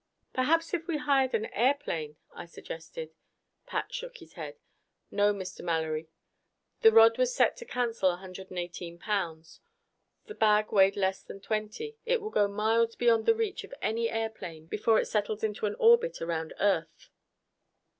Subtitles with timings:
[0.33, 3.11] "Perhaps if we hired an airplane?" I suggested.
[3.67, 4.57] Pat shook his head.
[5.11, 5.63] "No, Mr.
[5.63, 6.09] Mallory.
[6.81, 9.59] The rod was set to cancel 118 pounds.
[10.25, 11.97] The bag weighed less than twenty.
[12.07, 15.75] It will go miles beyond the reach of any airplane before it settles into an
[15.77, 17.11] orbit around earth."